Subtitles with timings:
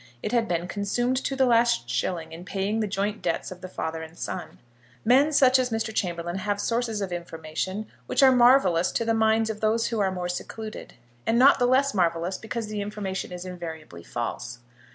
[0.23, 3.67] It had been consumed to the last shilling in paying the joint debts of the
[3.67, 4.57] father and son.
[5.05, 5.93] Men such as Mr.
[5.93, 10.09] Chamberlaine have sources of information which are marvellous to the minds of those who are
[10.09, 10.95] more secluded,
[11.27, 14.57] and not the less marvellous because the information is invariably false.